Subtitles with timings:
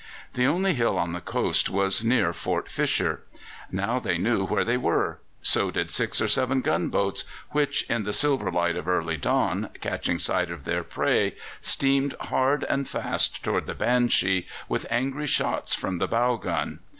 [0.33, 3.21] The only hill on the coast was near Fort Fisher.
[3.71, 8.11] Now they knew where they were; so did six or seven gunboats, which, in the
[8.11, 13.67] silver light of early dawn, catching sight of their prey, steamed hard and fast towards
[13.67, 16.79] the Banshee, with angry shots from the bow gun.